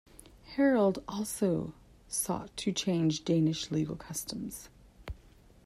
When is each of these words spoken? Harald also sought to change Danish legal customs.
Harald 0.55 1.03
also 1.07 1.75
sought 2.07 2.57
to 2.57 2.71
change 2.71 3.23
Danish 3.23 3.69
legal 3.69 3.95
customs. 3.95 4.67